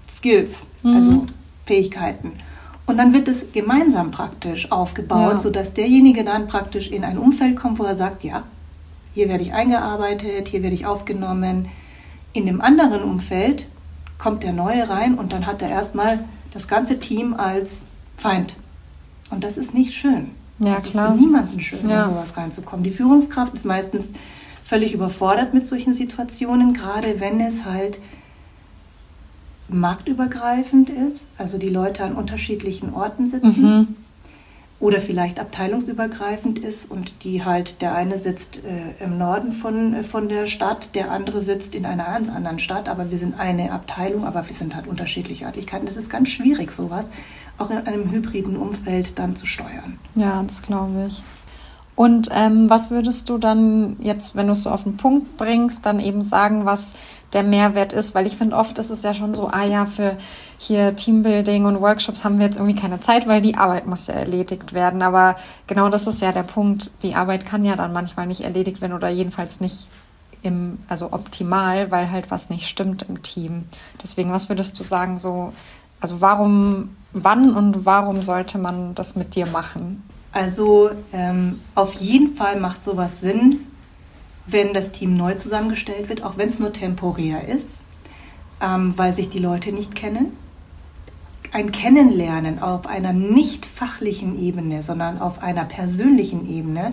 Skills, 0.09 0.67
mhm. 0.83 0.95
also 0.95 1.27
Fähigkeiten? 1.67 2.33
Und 2.87 2.97
dann 2.97 3.13
wird 3.13 3.29
es 3.29 3.53
gemeinsam 3.53 4.11
praktisch 4.11 4.73
aufgebaut, 4.73 5.33
ja. 5.33 5.39
sodass 5.39 5.75
derjenige 5.75 6.25
dann 6.25 6.49
praktisch 6.49 6.91
in 6.91 7.05
ein 7.05 7.19
Umfeld 7.19 7.57
kommt, 7.57 7.79
wo 7.79 7.85
er 7.85 7.95
sagt, 7.95 8.25
ja, 8.25 8.45
hier 9.15 9.29
werde 9.29 9.43
ich 9.43 9.53
eingearbeitet, 9.53 10.49
hier 10.49 10.63
werde 10.63 10.75
ich 10.75 10.87
aufgenommen, 10.87 11.69
in 12.33 12.47
dem 12.47 12.61
anderen 12.61 13.03
Umfeld 13.03 13.69
kommt 14.19 14.43
der 14.43 14.53
Neue 14.53 14.89
rein 14.89 15.15
und 15.15 15.33
dann 15.33 15.47
hat 15.47 15.63
er 15.63 15.69
erstmal 15.69 16.21
das 16.53 16.69
ganze 16.69 17.01
Team 17.01 17.35
als 17.35 17.87
Feind. 18.17 18.57
Und 19.31 19.45
das 19.45 19.57
ist 19.57 19.75
nicht 19.75 19.95
schön. 19.95 20.31
Ja, 20.61 20.77
das 20.77 20.91
klar. 20.91 21.09
ist 21.09 21.15
für 21.15 21.21
niemanden 21.21 21.61
schön, 21.61 21.89
ja. 21.89 22.05
in 22.05 22.11
sowas 22.11 22.37
reinzukommen. 22.37 22.85
Die 22.85 22.91
Führungskraft 22.91 23.55
ist 23.55 23.65
meistens 23.65 24.13
völlig 24.63 24.93
überfordert 24.93 25.53
mit 25.55 25.67
solchen 25.67 25.95
Situationen, 25.95 26.75
gerade 26.75 27.19
wenn 27.19 27.41
es 27.41 27.65
halt 27.65 27.99
marktübergreifend 29.69 30.91
ist, 30.91 31.25
also 31.39 31.59
die 31.59 31.69
Leute 31.69 32.05
an 32.05 32.15
unterschiedlichen 32.15 32.95
Orten 32.95 33.27
sitzen. 33.27 33.63
Mhm 33.63 33.97
oder 34.81 35.01
vielleicht 35.01 35.39
abteilungsübergreifend 35.39 36.59
ist 36.59 36.91
und 36.91 37.23
die 37.23 37.45
halt, 37.45 37.83
der 37.83 37.95
eine 37.95 38.19
sitzt 38.19 38.61
äh, 38.65 39.05
im 39.05 39.19
Norden 39.19 39.53
von, 39.53 39.95
äh, 39.95 40.03
von 40.03 40.29
der 40.29 40.47
Stadt, 40.47 40.95
der 40.95 41.13
andere 41.13 41.43
sitzt 41.43 41.75
in 41.75 41.85
einer 41.85 42.05
ganz 42.05 42.31
anderen 42.31 42.59
Stadt, 42.59 42.89
aber 42.89 43.11
wir 43.11 43.19
sind 43.19 43.39
eine 43.39 43.73
Abteilung, 43.73 44.25
aber 44.25 44.47
wir 44.47 44.55
sind 44.55 44.75
halt 44.75 44.87
unterschiedliche 44.87 45.45
Örtlichkeiten. 45.45 45.87
Das 45.87 45.99
ist 45.99 46.09
ganz 46.09 46.31
schwierig, 46.31 46.73
sowas 46.73 47.11
auch 47.59 47.71
in 47.71 47.77
einem 47.77 48.11
hybriden 48.11 48.57
Umfeld 48.57 49.19
dann 49.19 49.37
zu 49.37 49.47
steuern. 49.47 49.99
Ja, 50.15 50.43
das 50.47 50.63
glaube 50.63 51.07
ich. 51.09 51.23
Und 52.01 52.31
ähm, 52.33 52.71
was 52.71 52.91
würdest 52.91 53.29
du 53.29 53.37
dann 53.37 53.97
jetzt, 54.01 54.35
wenn 54.35 54.47
du 54.47 54.53
es 54.53 54.63
so 54.63 54.71
auf 54.71 54.85
den 54.85 54.97
Punkt 54.97 55.37
bringst, 55.37 55.85
dann 55.85 56.01
eben 56.01 56.23
sagen, 56.23 56.65
was 56.65 56.95
der 57.35 57.43
Mehrwert 57.43 57.93
ist? 57.93 58.15
Weil 58.15 58.27
ich 58.27 58.39
finde, 58.39 58.57
oft 58.57 58.79
ist 58.79 58.89
es 58.89 59.03
ja 59.03 59.13
schon 59.13 59.35
so, 59.35 59.49
ah 59.49 59.65
ja, 59.65 59.85
für 59.85 60.17
hier 60.57 60.97
Teambuilding 60.97 61.67
und 61.67 61.83
Workshops 61.83 62.25
haben 62.25 62.39
wir 62.39 62.47
jetzt 62.47 62.57
irgendwie 62.57 62.81
keine 62.81 63.01
Zeit, 63.01 63.27
weil 63.27 63.43
die 63.43 63.55
Arbeit 63.55 63.87
muss 63.87 64.07
ja 64.07 64.15
erledigt 64.15 64.73
werden. 64.73 65.03
Aber 65.03 65.37
genau 65.67 65.91
das 65.91 66.07
ist 66.07 66.23
ja 66.23 66.33
der 66.33 66.43
Punkt. 66.43 66.91
Die 67.03 67.15
Arbeit 67.15 67.45
kann 67.45 67.67
ja 67.67 67.77
dann 67.77 67.93
manchmal 67.93 68.27
nicht 68.27 68.41
erledigt 68.41 68.81
werden 68.81 68.95
oder 68.95 69.11
jedenfalls 69.11 69.61
nicht 69.61 69.89
im, 70.41 70.79
also 70.89 71.13
optimal, 71.13 71.91
weil 71.91 72.11
halt 72.11 72.31
was 72.31 72.49
nicht 72.49 72.67
stimmt 72.67 73.05
im 73.11 73.23
Team. 73.23 73.67
Deswegen, 74.03 74.33
was 74.33 74.49
würdest 74.49 74.79
du 74.79 74.83
sagen, 74.83 75.19
so, 75.19 75.53
also 76.01 76.23
warum, 76.23 76.97
wann 77.13 77.55
und 77.55 77.85
warum 77.85 78.23
sollte 78.23 78.57
man 78.57 78.95
das 78.95 79.17
mit 79.17 79.35
dir 79.35 79.45
machen? 79.45 80.03
Also 80.33 80.91
ähm, 81.13 81.61
auf 81.75 81.95
jeden 81.95 82.37
Fall 82.37 82.61
macht 82.61 82.85
sowas 82.85 83.21
Sinn, 83.21 83.67
wenn 84.47 84.73
das 84.73 84.93
Team 84.93 85.17
neu 85.17 85.35
zusammengestellt 85.35 86.09
wird, 86.09 86.23
auch 86.23 86.37
wenn 86.37 86.49
es 86.49 86.59
nur 86.59 86.73
temporär 86.73 87.49
ist, 87.49 87.69
ähm, 88.61 88.95
weil 88.97 89.13
sich 89.13 89.29
die 89.29 89.39
Leute 89.39 89.73
nicht 89.73 89.95
kennen. 89.95 90.37
Ein 91.53 91.73
Kennenlernen 91.73 92.61
auf 92.61 92.87
einer 92.87 93.13
nicht 93.13 93.67
fachlichen 93.67 94.41
Ebene, 94.41 94.85
sondern 94.85 95.21
auf 95.21 95.43
einer 95.43 95.65
persönlichen 95.65 96.49
Ebene, 96.49 96.93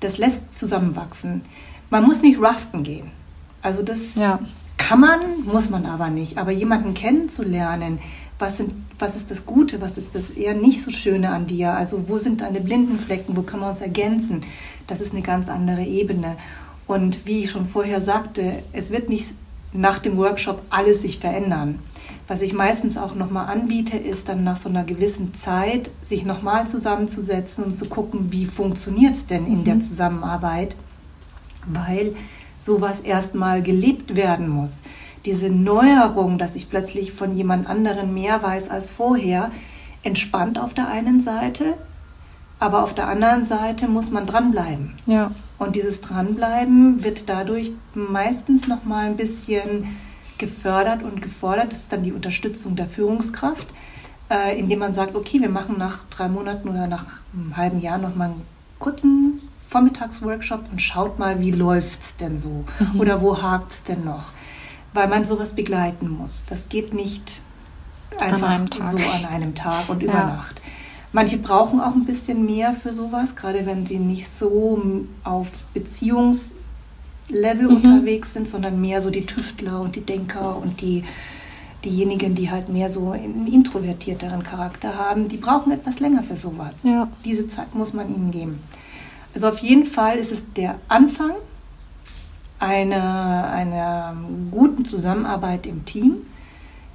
das 0.00 0.16
lässt 0.16 0.58
zusammenwachsen. 0.58 1.42
Man 1.90 2.04
muss 2.04 2.22
nicht 2.22 2.40
raften 2.40 2.84
gehen. 2.84 3.10
Also 3.60 3.82
das 3.82 4.16
ja. 4.16 4.40
kann 4.78 5.00
man, 5.00 5.44
muss 5.44 5.68
man 5.68 5.84
aber 5.84 6.08
nicht. 6.08 6.38
Aber 6.38 6.50
jemanden 6.52 6.94
kennenzulernen, 6.94 8.00
was, 8.42 8.56
sind, 8.56 8.74
was 8.98 9.14
ist 9.14 9.30
das 9.30 9.46
Gute, 9.46 9.80
was 9.80 9.96
ist 9.96 10.16
das 10.16 10.30
eher 10.30 10.54
nicht 10.54 10.82
so 10.82 10.90
Schöne 10.90 11.30
an 11.30 11.46
dir? 11.46 11.74
Also 11.74 12.08
wo 12.08 12.18
sind 12.18 12.40
deine 12.40 12.60
blinden 12.60 12.98
Flecken, 12.98 13.36
wo 13.36 13.42
können 13.42 13.62
wir 13.62 13.68
uns 13.68 13.80
ergänzen? 13.80 14.42
Das 14.88 15.00
ist 15.00 15.12
eine 15.12 15.22
ganz 15.22 15.48
andere 15.48 15.84
Ebene. 15.84 16.36
Und 16.88 17.24
wie 17.24 17.44
ich 17.44 17.52
schon 17.52 17.66
vorher 17.66 18.02
sagte, 18.02 18.64
es 18.72 18.90
wird 18.90 19.08
nicht 19.08 19.28
nach 19.72 20.00
dem 20.00 20.16
Workshop 20.16 20.60
alles 20.70 21.02
sich 21.02 21.20
verändern. 21.20 21.78
Was 22.26 22.42
ich 22.42 22.52
meistens 22.52 22.98
auch 22.98 23.14
nochmal 23.14 23.46
anbiete, 23.46 23.96
ist 23.96 24.28
dann 24.28 24.42
nach 24.42 24.56
so 24.56 24.68
einer 24.68 24.84
gewissen 24.84 25.34
Zeit, 25.34 25.90
sich 26.02 26.24
nochmal 26.24 26.68
zusammenzusetzen 26.68 27.62
und 27.62 27.76
zu 27.76 27.86
gucken, 27.86 28.32
wie 28.32 28.46
funktioniert 28.46 29.14
es 29.14 29.28
denn 29.28 29.46
in 29.46 29.62
der 29.62 29.76
mhm. 29.76 29.82
Zusammenarbeit, 29.82 30.74
weil 31.66 32.16
sowas 32.58 33.00
erstmal 33.00 33.62
gelebt 33.62 34.16
werden 34.16 34.48
muss 34.48 34.82
diese 35.24 35.50
Neuerung, 35.50 36.38
dass 36.38 36.56
ich 36.56 36.68
plötzlich 36.68 37.12
von 37.12 37.36
jemand 37.36 37.68
anderen 37.68 38.12
mehr 38.14 38.42
weiß 38.42 38.70
als 38.70 38.90
vorher, 38.90 39.50
entspannt 40.02 40.58
auf 40.58 40.74
der 40.74 40.88
einen 40.88 41.20
Seite, 41.20 41.74
aber 42.58 42.82
auf 42.82 42.94
der 42.94 43.08
anderen 43.08 43.44
Seite 43.44 43.88
muss 43.88 44.10
man 44.10 44.26
dranbleiben. 44.26 44.94
Ja. 45.06 45.32
Und 45.58 45.76
dieses 45.76 46.00
Dranbleiben 46.00 47.04
wird 47.04 47.28
dadurch 47.28 47.72
meistens 47.94 48.68
noch 48.68 48.84
mal 48.84 49.06
ein 49.06 49.16
bisschen 49.16 49.96
gefördert 50.38 51.02
und 51.02 51.22
gefordert. 51.22 51.72
Das 51.72 51.80
ist 51.80 51.92
dann 51.92 52.02
die 52.02 52.12
Unterstützung 52.12 52.74
der 52.74 52.88
Führungskraft, 52.88 53.66
äh, 54.30 54.58
indem 54.58 54.80
man 54.80 54.94
sagt, 54.94 55.14
okay, 55.14 55.40
wir 55.40 55.48
machen 55.48 55.76
nach 55.78 56.04
drei 56.10 56.28
Monaten 56.28 56.68
oder 56.68 56.86
nach 56.86 57.06
einem 57.32 57.56
halben 57.56 57.80
Jahr 57.80 57.98
noch 57.98 58.16
mal 58.16 58.26
einen 58.26 58.42
kurzen 58.78 59.40
Vormittagsworkshop 59.68 60.64
und 60.70 60.82
schaut 60.82 61.18
mal, 61.18 61.40
wie 61.40 61.52
läuft 61.52 62.02
es 62.02 62.16
denn 62.16 62.38
so 62.38 62.64
mhm. 62.78 63.00
oder 63.00 63.22
wo 63.22 63.40
hakt 63.40 63.72
es 63.72 63.82
denn 63.84 64.04
noch 64.04 64.26
weil 64.92 65.08
man 65.08 65.24
sowas 65.24 65.54
begleiten 65.54 66.08
muss. 66.10 66.44
Das 66.48 66.68
geht 66.68 66.92
nicht 66.94 67.40
einfach 68.20 68.42
an 68.42 68.68
so 68.70 68.98
an 68.98 69.24
einem 69.30 69.54
Tag 69.54 69.88
und 69.88 70.02
über 70.02 70.12
ja. 70.12 70.26
Nacht. 70.26 70.60
Manche 71.12 71.36
brauchen 71.36 71.80
auch 71.80 71.94
ein 71.94 72.04
bisschen 72.04 72.46
mehr 72.46 72.72
für 72.72 72.94
sowas, 72.94 73.36
gerade 73.36 73.66
wenn 73.66 73.86
sie 73.86 73.98
nicht 73.98 74.28
so 74.28 75.04
auf 75.24 75.48
Beziehungslevel 75.74 77.68
mhm. 77.68 77.76
unterwegs 77.76 78.32
sind, 78.32 78.48
sondern 78.48 78.80
mehr 78.80 79.02
so 79.02 79.10
die 79.10 79.26
Tüftler 79.26 79.80
und 79.80 79.94
die 79.94 80.00
Denker 80.00 80.56
und 80.56 80.80
die 80.80 81.04
diejenigen, 81.84 82.34
die 82.34 82.50
halt 82.50 82.68
mehr 82.68 82.88
so 82.88 83.10
einen 83.10 83.46
introvertierteren 83.46 84.42
Charakter 84.42 84.96
haben, 84.96 85.28
die 85.28 85.36
brauchen 85.36 85.72
etwas 85.72 86.00
länger 86.00 86.22
für 86.22 86.36
sowas. 86.36 86.76
Ja. 86.84 87.08
Diese 87.24 87.48
Zeit 87.48 87.74
muss 87.74 87.92
man 87.92 88.08
ihnen 88.08 88.30
geben. 88.30 88.60
Also 89.34 89.48
auf 89.48 89.58
jeden 89.58 89.84
Fall 89.84 90.18
ist 90.18 90.32
es 90.32 90.52
der 90.52 90.76
Anfang 90.88 91.32
einer, 92.62 93.50
einer 93.50 94.16
guten 94.52 94.84
Zusammenarbeit 94.84 95.66
im 95.66 95.84
Team, 95.84 96.18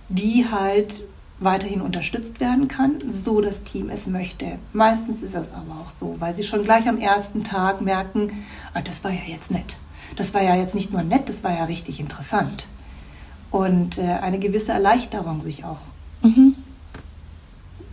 die 0.07 0.47
halt 0.49 1.03
weiterhin 1.39 1.81
unterstützt 1.81 2.39
werden 2.39 2.67
kann, 2.67 2.95
so 3.09 3.41
das 3.41 3.63
Team 3.63 3.89
es 3.89 4.07
möchte. 4.07 4.57
Meistens 4.73 5.21
ist 5.21 5.35
es 5.35 5.53
aber 5.53 5.81
auch 5.83 5.91
so, 5.91 6.15
weil 6.19 6.35
sie 6.35 6.43
schon 6.43 6.63
gleich 6.63 6.87
am 6.87 6.97
ersten 6.97 7.43
Tag 7.43 7.81
merken, 7.81 8.45
ah, 8.73 8.81
das 8.81 9.03
war 9.03 9.11
ja 9.11 9.21
jetzt 9.27 9.51
nett. 9.51 9.77
Das 10.15 10.33
war 10.33 10.41
ja 10.41 10.55
jetzt 10.55 10.73
nicht 10.73 10.91
nur 10.91 11.03
nett, 11.03 11.29
das 11.29 11.43
war 11.43 11.51
ja 11.51 11.65
richtig 11.65 11.99
interessant. 11.99 12.67
Und 13.51 13.97
äh, 13.97 14.03
eine 14.03 14.39
gewisse 14.39 14.71
Erleichterung 14.71 15.41
sich 15.41 15.63
auch 15.65 15.81
mhm. 16.21 16.55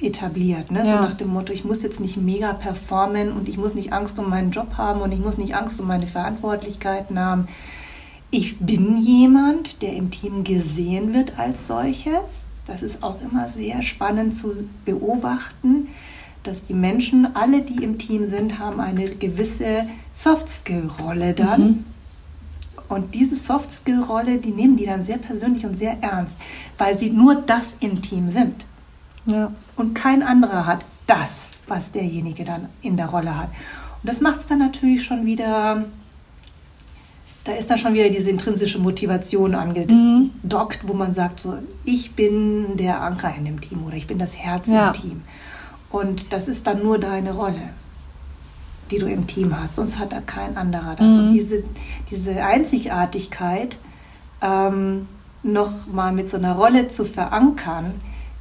Etabliert. 0.04 0.70
Ne? 0.70 0.80
Ja. 0.80 0.84
So 0.86 0.92
nach 1.02 1.14
dem 1.14 1.28
Motto, 1.28 1.52
ich 1.52 1.64
muss 1.64 1.82
jetzt 1.82 2.00
nicht 2.00 2.16
mega 2.16 2.52
performen 2.52 3.32
und 3.32 3.48
ich 3.48 3.56
muss 3.56 3.74
nicht 3.74 3.92
Angst 3.92 4.18
um 4.18 4.30
meinen 4.30 4.50
Job 4.50 4.76
haben 4.76 5.00
und 5.00 5.12
ich 5.12 5.20
muss 5.20 5.38
nicht 5.38 5.54
Angst 5.54 5.80
um 5.80 5.86
meine 5.86 6.06
Verantwortlichkeiten 6.06 7.18
haben. 7.18 7.48
Ich 8.30 8.58
bin 8.58 8.96
jemand, 8.98 9.82
der 9.82 9.94
im 9.94 10.10
Team 10.10 10.44
gesehen 10.44 11.14
wird 11.14 11.38
als 11.38 11.66
solches 11.66 12.46
das 12.66 12.82
ist 12.82 13.02
auch 13.02 13.20
immer 13.20 13.48
sehr 13.48 13.82
spannend 13.82 14.36
zu 14.36 14.54
beobachten, 14.84 15.88
dass 16.42 16.64
die 16.64 16.74
Menschen, 16.74 17.34
alle, 17.34 17.62
die 17.62 17.82
im 17.82 17.98
Team 17.98 18.26
sind, 18.26 18.58
haben 18.58 18.80
eine 18.80 19.10
gewisse 19.10 19.86
Soft-Skill-Rolle 20.12 21.34
dann. 21.34 21.62
Mhm. 21.62 21.84
Und 22.88 23.14
diese 23.14 23.36
Soft-Skill-Rolle, 23.36 24.38
die 24.38 24.50
nehmen 24.50 24.76
die 24.76 24.86
dann 24.86 25.02
sehr 25.02 25.18
persönlich 25.18 25.64
und 25.64 25.74
sehr 25.74 25.96
ernst, 26.02 26.38
weil 26.76 26.98
sie 26.98 27.10
nur 27.10 27.34
das 27.34 27.76
im 27.80 28.02
Team 28.02 28.28
sind. 28.28 28.66
Ja. 29.26 29.52
Und 29.76 29.94
kein 29.94 30.22
anderer 30.22 30.66
hat 30.66 30.84
das, 31.06 31.46
was 31.66 31.92
derjenige 31.92 32.44
dann 32.44 32.68
in 32.82 32.96
der 32.96 33.06
Rolle 33.06 33.36
hat. 33.36 33.48
Und 33.48 34.08
das 34.08 34.20
macht 34.20 34.40
es 34.40 34.46
dann 34.46 34.58
natürlich 34.58 35.04
schon 35.04 35.24
wieder 35.26 35.84
da 37.44 37.52
ist 37.52 37.70
dann 37.70 37.78
schon 37.78 37.92
wieder 37.92 38.08
diese 38.08 38.30
intrinsische 38.30 38.78
Motivation 38.78 39.54
angedockt, 39.54 40.82
mhm. 40.82 40.88
wo 40.88 40.94
man 40.94 41.12
sagt, 41.12 41.40
so, 41.40 41.58
ich 41.84 42.14
bin 42.14 42.76
der 42.76 43.02
Anker 43.02 43.34
in 43.36 43.44
dem 43.44 43.60
Team 43.60 43.84
oder 43.84 43.96
ich 43.96 44.06
bin 44.06 44.18
das 44.18 44.36
Herz 44.36 44.66
ja. 44.66 44.88
im 44.88 44.94
Team. 44.94 45.22
Und 45.90 46.32
das 46.32 46.48
ist 46.48 46.66
dann 46.66 46.82
nur 46.82 46.98
deine 46.98 47.34
Rolle, 47.34 47.70
die 48.90 48.98
du 48.98 49.06
im 49.06 49.26
Team 49.26 49.58
hast, 49.60 49.74
sonst 49.74 49.98
hat 49.98 50.12
da 50.12 50.22
kein 50.22 50.56
anderer 50.56 50.96
das. 50.96 51.06
Mhm. 51.06 51.18
Und 51.18 51.32
diese, 51.34 51.64
diese 52.10 52.42
Einzigartigkeit 52.42 53.76
ähm, 54.40 55.06
noch 55.42 55.86
mal 55.86 56.12
mit 56.12 56.30
so 56.30 56.38
einer 56.38 56.54
Rolle 56.54 56.88
zu 56.88 57.04
verankern, 57.04 58.00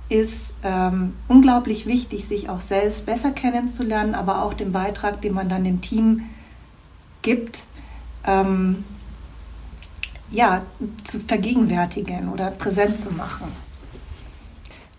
ist 0.09 0.53
ähm, 0.63 1.13
unglaublich 1.27 1.85
wichtig, 1.85 2.25
sich 2.25 2.49
auch 2.49 2.61
selbst 2.61 3.05
besser 3.05 3.31
kennenzulernen, 3.31 4.15
aber 4.15 4.43
auch 4.43 4.53
den 4.53 4.71
Beitrag, 4.71 5.21
den 5.21 5.33
man 5.33 5.49
dann 5.49 5.63
dem 5.63 5.81
Team 5.81 6.23
gibt, 7.21 7.63
ähm, 8.25 8.83
ja, 10.31 10.63
zu 11.03 11.19
vergegenwärtigen 11.19 12.29
oder 12.29 12.51
präsent 12.51 13.01
zu 13.01 13.11
machen. 13.11 13.51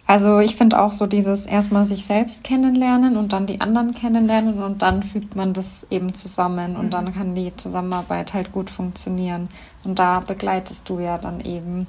Also 0.06 0.38
ich 0.38 0.56
finde 0.56 0.80
auch 0.80 0.92
so 0.92 1.06
dieses 1.06 1.46
erstmal 1.46 1.86
sich 1.86 2.04
selbst 2.04 2.44
kennenlernen 2.44 3.16
und 3.16 3.32
dann 3.32 3.46
die 3.46 3.62
anderen 3.62 3.94
kennenlernen 3.94 4.62
und 4.62 4.82
dann 4.82 5.02
fügt 5.02 5.34
man 5.34 5.54
das 5.54 5.86
eben 5.88 6.14
zusammen 6.14 6.76
und 6.76 6.86
mhm. 6.86 6.90
dann 6.90 7.14
kann 7.14 7.34
die 7.34 7.56
Zusammenarbeit 7.56 8.34
halt 8.34 8.52
gut 8.52 8.68
funktionieren. 8.68 9.48
Und 9.82 9.98
da 9.98 10.20
begleitest 10.20 10.88
du 10.88 10.98
ja 11.00 11.16
dann 11.16 11.40
eben 11.40 11.86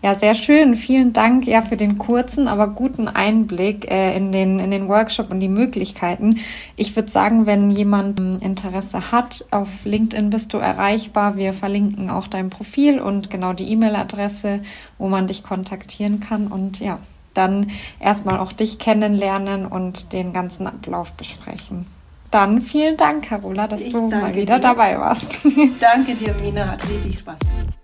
ja, 0.00 0.14
sehr 0.14 0.36
schön. 0.36 0.76
Vielen 0.76 1.12
Dank 1.12 1.46
ja 1.46 1.60
für 1.60 1.76
den 1.76 1.98
kurzen, 1.98 2.46
aber 2.46 2.68
guten 2.68 3.08
Einblick 3.08 3.90
äh, 3.90 4.16
in, 4.16 4.30
den, 4.30 4.60
in 4.60 4.70
den 4.70 4.88
Workshop 4.88 5.30
und 5.30 5.40
die 5.40 5.48
Möglichkeiten. 5.48 6.38
Ich 6.76 6.94
würde 6.94 7.10
sagen, 7.10 7.46
wenn 7.46 7.72
jemand 7.72 8.20
ähm, 8.20 8.38
Interesse 8.40 9.10
hat, 9.10 9.44
auf 9.50 9.68
LinkedIn 9.84 10.30
bist 10.30 10.54
du 10.54 10.58
erreichbar. 10.58 11.36
Wir 11.36 11.52
verlinken 11.52 12.10
auch 12.10 12.28
dein 12.28 12.48
Profil 12.48 13.00
und 13.00 13.28
genau 13.28 13.52
die 13.52 13.72
E-Mail-Adresse, 13.72 14.60
wo 14.98 15.08
man 15.08 15.26
dich 15.26 15.42
kontaktieren 15.42 16.20
kann. 16.20 16.46
Und 16.46 16.78
ja, 16.78 16.98
dann 17.34 17.66
erstmal 17.98 18.38
auch 18.38 18.52
dich 18.52 18.78
kennenlernen 18.78 19.66
und 19.66 20.12
den 20.12 20.32
ganzen 20.32 20.68
Ablauf 20.68 21.12
besprechen. 21.14 21.86
Dann 22.30 22.60
vielen 22.60 22.96
Dank, 22.96 23.24
Carola, 23.24 23.66
dass 23.66 23.80
ich 23.80 23.92
du 23.92 24.08
mal 24.10 24.34
wieder 24.34 24.56
dir. 24.56 24.62
dabei 24.62 24.98
warst. 24.98 25.40
Danke 25.80 26.14
dir, 26.14 26.34
Mina. 26.40 26.68
Hat 26.68 26.84
riesig 26.88 27.18
Spaß 27.18 27.38
gemacht. 27.40 27.78